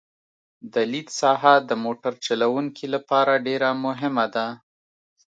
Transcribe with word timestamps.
د 0.73 0.75
لید 0.91 1.07
ساحه 1.19 1.55
د 1.69 1.71
موټر 1.83 2.13
چلوونکي 2.25 2.85
لپاره 2.95 3.43
ډېره 3.47 3.69
مهمه 3.85 4.25
ده 4.35 4.47